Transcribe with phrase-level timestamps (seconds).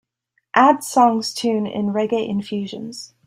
[0.55, 3.13] add songs tune in Reggae Infusions